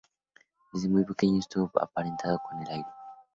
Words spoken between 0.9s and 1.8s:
pequeño estuvo